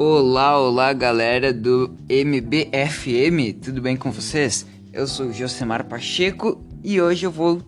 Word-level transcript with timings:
Olá, 0.00 0.56
olá 0.56 0.92
galera 0.92 1.52
do 1.52 1.92
MBFM, 2.08 3.52
tudo 3.60 3.82
bem 3.82 3.96
com 3.96 4.12
vocês? 4.12 4.64
Eu 4.92 5.08
sou 5.08 5.32
Josemar 5.32 5.86
Pacheco 5.86 6.64
e 6.84 7.00
hoje 7.00 7.26
eu 7.26 7.32
vou 7.32 7.60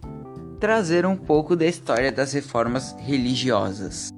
trazer 0.61 1.05
um 1.05 1.17
pouco 1.17 1.57
da 1.57 1.67
história 1.67 2.13
das 2.13 2.33
reformas 2.33 2.95
religiosas. 3.01 4.13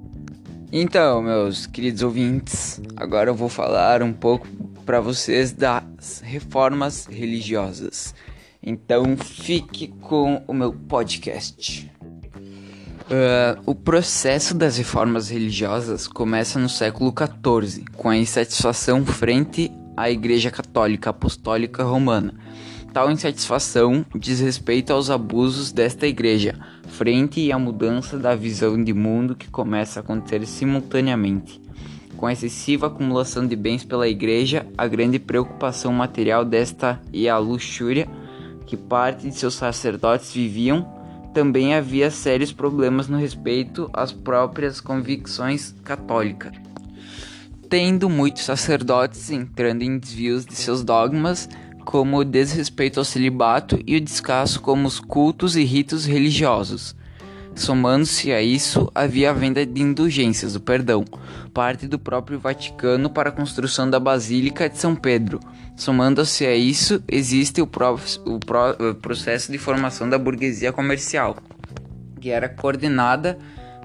Então, 0.71 1.23
meus 1.23 1.65
queridos 1.65 2.03
ouvintes, 2.03 2.79
agora 2.95 3.31
eu 3.31 3.35
vou 3.35 3.49
falar 3.49 4.03
um 4.03 4.13
pouco 4.13 4.47
para 4.85 5.01
vocês 5.01 5.51
das 5.51 6.21
reformas 6.23 7.07
religiosas. 7.07 8.13
Então, 8.61 9.17
fique 9.17 9.87
com 9.87 10.43
o 10.47 10.53
meu 10.53 10.71
podcast. 10.71 11.91
Uh, 13.03 13.61
o 13.65 13.75
processo 13.75 14.55
das 14.55 14.77
reformas 14.77 15.29
religiosas 15.29 16.07
começa 16.07 16.57
no 16.57 16.69
século 16.69 17.13
XIV, 17.13 17.83
com 17.97 18.09
a 18.09 18.15
insatisfação 18.15 19.05
frente 19.05 19.69
à 19.97 20.09
Igreja 20.09 20.49
Católica 20.49 21.09
Apostólica 21.09 21.83
Romana. 21.83 22.33
Tal 22.93 23.11
insatisfação 23.11 24.05
diz 24.15 24.39
respeito 24.39 24.93
aos 24.93 25.09
abusos 25.09 25.71
desta 25.71 26.07
igreja, 26.07 26.57
frente 26.87 27.51
à 27.51 27.59
mudança 27.59 28.17
da 28.17 28.35
visão 28.35 28.81
de 28.81 28.93
mundo 28.93 29.35
que 29.35 29.49
começa 29.49 29.99
a 29.99 30.01
acontecer 30.01 30.45
simultaneamente. 30.45 31.61
Com 32.15 32.25
a 32.25 32.31
excessiva 32.31 32.87
acumulação 32.87 33.45
de 33.45 33.55
bens 33.55 33.83
pela 33.83 34.07
igreja, 34.07 34.65
a 34.77 34.87
grande 34.87 35.19
preocupação 35.19 35.91
material 35.91 36.45
desta 36.45 37.01
e 37.11 37.27
a 37.27 37.37
luxúria 37.37 38.07
que 38.65 38.77
parte 38.77 39.27
de 39.27 39.35
seus 39.35 39.55
sacerdotes 39.55 40.31
viviam 40.31 41.02
também 41.33 41.73
havia 41.73 42.11
sérios 42.11 42.53
problemas 42.53 43.07
no 43.07 43.17
respeito 43.17 43.89
às 43.93 44.11
próprias 44.11 44.79
convicções 44.79 45.73
católicas. 45.83 46.53
Tendo 47.67 48.09
muitos 48.09 48.43
sacerdotes 48.43 49.31
entrando 49.31 49.81
em 49.81 49.97
desvios 49.97 50.45
de 50.45 50.53
seus 50.53 50.83
dogmas, 50.83 51.49
como 51.83 52.17
o 52.17 52.23
desrespeito 52.23 52.99
ao 52.99 53.03
celibato 53.03 53.79
e 53.85 53.95
o 53.95 54.01
descaso 54.01 54.61
como 54.61 54.87
os 54.87 54.99
cultos 54.99 55.55
e 55.55 55.63
ritos 55.63 56.05
religiosos. 56.05 56.95
Somando-se 57.55 58.31
a 58.31 58.41
isso, 58.41 58.91
havia 58.95 59.29
a 59.29 59.33
venda 59.33 59.65
de 59.65 59.81
indulgências, 59.81 60.55
o 60.55 60.59
perdão, 60.59 61.05
parte 61.53 61.87
do 61.87 61.99
próprio 61.99 62.39
Vaticano 62.39 63.09
para 63.09 63.29
a 63.29 63.31
construção 63.31 63.89
da 63.89 63.99
Basílica 63.99 64.67
de 64.67 64.77
São 64.77 64.95
Pedro. 64.95 65.39
Somando-se 65.75 66.45
a 66.45 66.55
isso, 66.55 67.03
existe 67.07 67.61
o, 67.61 67.67
pro, 67.67 67.99
o, 68.25 68.39
pro, 68.39 68.91
o 68.91 68.95
processo 68.95 69.51
de 69.51 69.57
formação 69.57 70.09
da 70.09 70.17
burguesia 70.17 70.73
comercial, 70.73 71.37
que 72.19 72.31
era 72.31 72.49
coordenada 72.49 73.37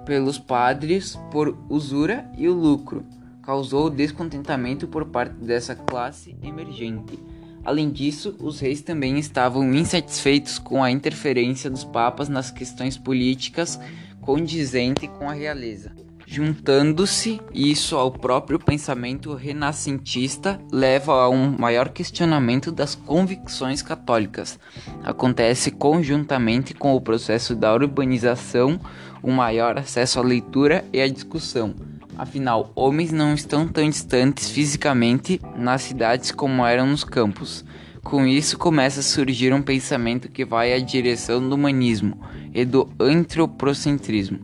pelos 0.07 0.39
padres 0.39 1.19
por 1.31 1.57
usura 1.69 2.25
e 2.39 2.49
o 2.49 2.55
lucro. 2.55 3.05
Causou 3.43 3.91
descontentamento 3.91 4.89
por 4.89 5.07
parte 5.07 5.35
dessa 5.35 5.75
classe 5.75 6.35
emergente. 6.43 7.19
Além 7.65 7.91
disso, 7.91 8.35
os 8.41 8.61
reis 8.61 8.81
também 8.81 9.19
estavam 9.19 9.75
insatisfeitos 9.75 10.59
com 10.59 10.83
a 10.83 10.91
interferência 10.91 11.69
dos 11.69 11.85
papas 11.85 12.29
nas 12.29 12.51
questões 12.51 12.97
políticas 12.97 13.79
condizente 14.21 15.09
com 15.09 15.29
a 15.29 15.33
realeza. 15.33 15.93
Juntando-se 16.27 17.41
isso 17.55 17.97
ao 17.97 18.13
próprio 18.13 18.59
pensamento 18.59 19.33
renascentista, 19.33 20.61
leva 20.71 21.15
a 21.15 21.31
um 21.31 21.57
maior 21.59 21.89
questionamento 21.89 22.71
das 22.71 22.95
convicções 22.95 23.81
católicas. 23.81 24.59
Acontece 25.03 25.71
conjuntamente 25.71 26.75
com 26.75 26.95
o 26.95 27.01
processo 27.01 27.57
da 27.57 27.73
urbanização, 27.73 28.79
um 29.25 29.33
maior 29.33 29.79
acesso 29.79 30.19
à 30.19 30.23
leitura 30.23 30.85
e 30.93 31.01
à 31.01 31.09
discussão 31.09 31.75
Afinal, 32.19 32.73
homens 32.75 33.13
não 33.13 33.33
estão 33.33 33.69
tão 33.69 33.89
distantes 33.89 34.51
fisicamente 34.51 35.41
nas 35.57 35.83
cidades 35.83 36.33
como 36.33 36.67
eram 36.67 36.85
nos 36.85 37.05
campos. 37.05 37.65
Com 38.03 38.27
isso, 38.27 38.59
começa 38.59 38.99
a 38.99 39.05
surgir 39.05 39.53
um 39.55 39.63
pensamento 39.63 40.29
que 40.29 40.45
vai 40.45 40.73
à 40.73 40.81
direção 40.81 41.49
do 41.49 41.55
humanismo 41.55 42.19
e 42.53 42.65
do 42.65 42.89
antropocentrismo, 42.99 44.41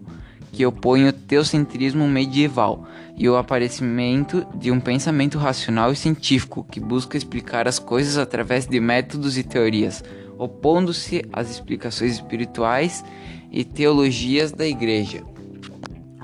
que 0.53 0.65
opõe 0.65 1.09
o 1.09 1.13
teocentrismo 1.13 2.07
medieval 2.07 2.87
e 3.17 3.29
o 3.29 3.37
aparecimento 3.37 4.47
de 4.55 4.71
um 4.71 4.79
pensamento 4.79 5.37
racional 5.37 5.91
e 5.91 5.97
científico 5.97 6.65
que 6.71 6.79
busca 6.79 7.17
explicar 7.17 7.67
as 7.67 7.81
coisas 7.81 8.17
através 8.19 8.69
de 8.69 8.79
métodos 8.79 9.37
e 9.37 9.43
teorias, 9.43 10.05
opondo-se 10.39 11.25
às 11.33 11.51
explicações 11.51 12.13
espirituais 12.13 13.05
e 13.51 13.65
teologias 13.65 14.53
da 14.53 14.65
Igreja. 14.65 15.34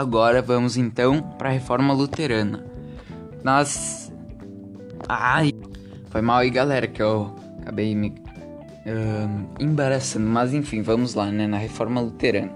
Agora 0.01 0.41
vamos 0.41 0.79
então 0.79 1.21
para 1.37 1.51
a 1.51 1.53
reforma 1.53 1.93
luterana. 1.93 2.65
Nós. 3.45 4.11
Ai! 5.07 5.53
Foi 6.09 6.23
mal 6.23 6.39
aí, 6.39 6.49
galera, 6.49 6.87
que 6.87 7.03
eu 7.03 7.37
acabei 7.61 7.95
me 7.95 8.09
uh, 8.09 9.63
embaraçando. 9.63 10.25
Mas 10.25 10.55
enfim, 10.55 10.81
vamos 10.81 11.15
lá, 11.15 11.31
né? 11.31 11.47
Na 11.47 11.59
reforma 11.59 12.01
luterana. 12.01 12.51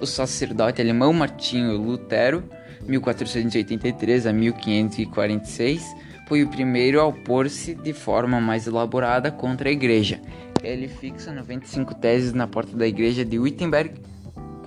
O 0.00 0.06
sacerdote 0.06 0.80
alemão 0.80 1.12
Martinho 1.12 1.76
Lutero, 1.76 2.42
1483 2.86 4.26
a 4.26 4.32
1546, 4.32 5.94
foi 6.26 6.42
o 6.42 6.48
primeiro 6.48 7.02
a 7.02 7.04
opor-se 7.04 7.74
de 7.74 7.92
forma 7.92 8.40
mais 8.40 8.66
elaborada 8.66 9.30
contra 9.30 9.68
a 9.68 9.72
igreja. 9.72 10.22
Ele 10.62 10.88
fixa 10.88 11.34
95 11.34 11.94
teses 11.96 12.32
na 12.32 12.46
porta 12.46 12.74
da 12.74 12.88
igreja 12.88 13.26
de 13.26 13.38
Wittenberg 13.38 13.92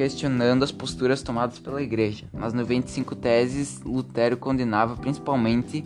questionando 0.02 0.64
as 0.64 0.72
posturas 0.72 1.22
tomadas 1.22 1.60
pela 1.60 1.80
igreja. 1.80 2.26
Nas 2.34 2.54
95 2.54 3.16
teses, 3.16 3.80
Lutero 3.86 4.36
condenava 4.36 4.96
principalmente 4.96 5.86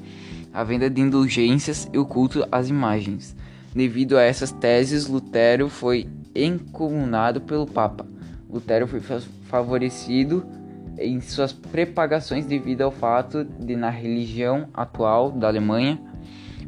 a 0.54 0.64
venda 0.64 0.90
de 0.90 1.02
indulgências 1.02 1.90
e 1.92 1.98
o 1.98 2.06
culto 2.06 2.48
às 2.50 2.70
imagens. 2.70 3.36
Devido 3.76 4.18
a 4.18 4.22
essas 4.22 4.54
teses, 4.54 5.06
Lutero 5.06 5.68
foi 5.68 6.08
encomunado 6.34 7.42
pelo 7.42 7.68
Papa. 7.68 8.08
Lutero 8.50 8.88
foi 8.88 9.02
favorecido 9.50 10.46
em 10.98 11.20
suas 11.20 11.52
prepagações 11.52 12.46
devido 12.46 12.84
ao 12.84 12.92
fato 12.92 13.44
de, 13.44 13.76
na 13.76 13.90
religião 13.90 14.70
atual 14.74 15.30
da 15.30 15.50
Alemanha, 15.50 16.00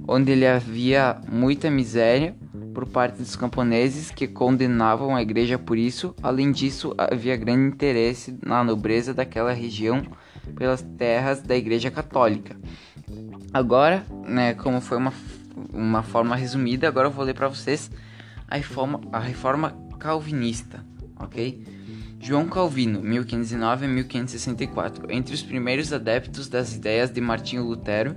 onde 0.06 0.34
ele 0.34 0.46
havia 0.46 1.16
muita 1.32 1.72
miséria, 1.72 2.36
por 2.78 2.86
parte 2.86 3.18
dos 3.18 3.36
camponeses 3.36 4.12
que 4.12 4.28
condenavam 4.28 5.16
a 5.16 5.22
igreja 5.24 5.58
por 5.58 5.80
isso. 5.80 6.14
Além 6.22 6.52
disso, 6.52 6.94
havia 6.96 7.36
grande 7.36 7.74
interesse 7.74 8.38
na 8.46 8.64
nobreza 8.64 9.16
daquela 9.16 9.52
região 9.52 10.04
pelas 10.56 10.84
terras 10.96 11.42
da 11.42 11.58
igreja 11.58 11.90
católica. 11.90 12.56
Agora, 13.52 14.06
né, 14.28 14.54
como 14.54 14.80
foi 14.80 15.00
uma, 15.00 15.12
uma 15.74 16.04
forma 16.04 16.36
resumida, 16.36 16.88
agora 16.88 17.08
eu 17.08 17.12
vou 17.12 17.26
ler 17.26 17.34
para 17.34 17.48
vocês 17.48 17.90
a 18.48 18.58
reforma, 18.58 19.02
a 19.12 19.18
reforma 19.18 19.76
calvinista, 19.98 20.86
ok? 21.20 21.66
João 22.20 22.46
Calvino, 22.46 23.02
1509 23.02 23.86
a 23.88 23.90
1564, 23.90 25.12
entre 25.12 25.34
os 25.34 25.42
primeiros 25.42 25.92
adeptos 25.92 26.48
das 26.48 26.76
ideias 26.76 27.10
de 27.10 27.20
Martinho 27.22 27.64
Lutero, 27.64 28.16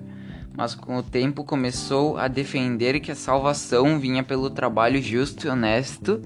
mas 0.57 0.75
com 0.75 0.97
o 0.97 1.03
tempo 1.03 1.45
começou 1.45 2.19
a 2.19 2.29
defender 2.29 3.01
que 3.01 3.11
a 3.11 3.17
salvação 3.17 3.99
vinha 3.99 4.23
pelo 4.23 4.51
trabalho 4.51 5.01
justo 5.01 5.47
e 5.47 5.51
honesto 5.51 6.21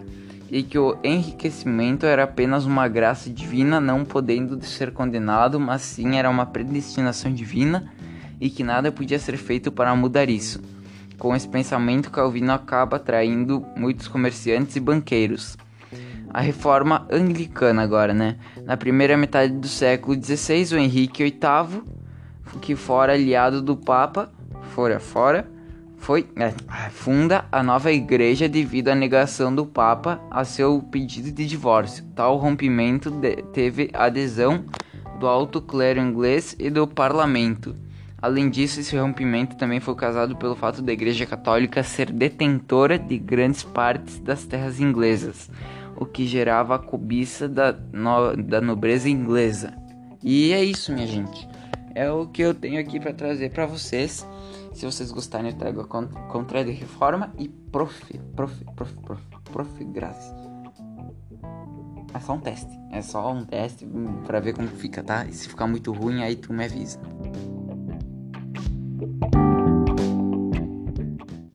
e 0.50 0.62
que 0.62 0.78
o 0.78 0.96
enriquecimento 1.02 2.06
era 2.06 2.24
apenas 2.24 2.64
uma 2.64 2.86
graça 2.86 3.30
divina, 3.30 3.80
não 3.80 4.04
podendo 4.04 4.62
ser 4.64 4.92
condenado, 4.92 5.58
mas 5.58 5.82
sim 5.82 6.16
era 6.16 6.30
uma 6.30 6.46
predestinação 6.46 7.32
divina 7.32 7.92
e 8.40 8.50
que 8.50 8.62
nada 8.62 8.92
podia 8.92 9.18
ser 9.18 9.36
feito 9.36 9.72
para 9.72 9.94
mudar 9.94 10.28
isso. 10.28 10.60
Com 11.18 11.34
esse 11.34 11.48
pensamento, 11.48 12.10
Calvino 12.10 12.52
acaba 12.52 12.96
atraindo 12.96 13.64
muitos 13.76 14.08
comerciantes 14.08 14.76
e 14.76 14.80
banqueiros. 14.80 15.56
A 16.28 16.40
reforma 16.40 17.06
anglicana 17.10 17.82
agora, 17.82 18.12
né? 18.12 18.36
Na 18.64 18.76
primeira 18.76 19.16
metade 19.16 19.52
do 19.52 19.68
século 19.68 20.20
XVI, 20.20 20.74
o 20.74 20.78
Henrique 20.78 21.22
VIII 21.22 21.82
que 22.60 22.74
fora 22.74 23.12
aliado 23.12 23.60
do 23.60 23.76
Papa, 23.76 24.30
fora 24.74 24.98
fora, 24.98 25.46
foi 26.04 26.28
é, 26.36 26.50
funda 26.90 27.46
a 27.50 27.62
nova 27.62 27.90
igreja 27.90 28.46
devido 28.46 28.88
à 28.88 28.94
negação 28.94 29.54
do 29.54 29.64
Papa 29.64 30.20
a 30.30 30.44
seu 30.44 30.82
pedido 30.82 31.32
de 31.32 31.46
divórcio. 31.46 32.04
Tal 32.14 32.36
rompimento 32.36 33.10
de, 33.10 33.36
teve 33.54 33.88
adesão 33.94 34.64
do 35.18 35.26
alto 35.26 35.62
clero 35.62 36.00
inglês 36.00 36.54
e 36.58 36.68
do 36.68 36.86
parlamento. 36.86 37.74
Além 38.20 38.50
disso, 38.50 38.80
esse 38.80 38.96
rompimento 38.96 39.56
também 39.56 39.80
foi 39.80 39.94
causado 39.94 40.36
pelo 40.36 40.54
fato 40.54 40.82
da 40.82 40.92
Igreja 40.92 41.24
Católica 41.26 41.82
ser 41.82 42.10
detentora 42.10 42.98
de 42.98 43.18
grandes 43.18 43.62
partes 43.62 44.18
das 44.18 44.44
terras 44.44 44.80
inglesas, 44.80 45.50
o 45.96 46.06
que 46.06 46.26
gerava 46.26 46.74
a 46.74 46.78
cobiça 46.78 47.48
da, 47.48 47.74
no, 47.92 48.36
da 48.36 48.60
nobreza 48.60 49.08
inglesa. 49.08 49.74
E 50.22 50.52
é 50.52 50.62
isso, 50.62 50.92
minha 50.92 51.06
gente 51.06 51.53
é 51.94 52.10
o 52.10 52.26
que 52.26 52.42
eu 52.42 52.54
tenho 52.54 52.80
aqui 52.80 52.98
para 52.98 53.12
trazer 53.12 53.50
para 53.50 53.66
vocês. 53.66 54.26
Se 54.72 54.84
vocês 54.84 55.12
gostarem, 55.12 55.50
eu 55.50 55.56
trago 55.56 55.80
a 55.80 55.86
contra 55.86 56.64
de 56.64 56.72
reforma 56.72 57.32
e 57.38 57.48
prof, 57.48 58.18
prof, 58.34 58.64
prof, 58.74 58.92
prof, 59.02 59.22
prof. 59.52 59.70
É 62.12 62.20
só 62.20 62.34
um 62.34 62.40
teste. 62.40 62.78
É 62.90 63.02
só 63.02 63.32
um 63.32 63.44
teste 63.44 63.86
para 64.26 64.40
ver 64.40 64.54
como 64.54 64.68
fica, 64.68 65.02
tá? 65.02 65.24
E 65.24 65.32
se 65.32 65.48
ficar 65.48 65.66
muito 65.66 65.92
ruim, 65.92 66.22
aí 66.22 66.36
tu 66.36 66.52
me 66.52 66.64
avisa. 66.64 67.00